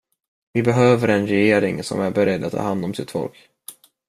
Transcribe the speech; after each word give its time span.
Vi 0.53 0.63
behöver 0.63 1.07
en 1.07 1.27
regering 1.27 1.83
som 1.83 1.99
är 2.01 2.11
beredd 2.11 2.43
att 2.43 2.51
ta 2.51 2.61
hand 2.61 2.85
om 2.85 2.93
sitt 2.93 3.11
folk. 3.11 3.49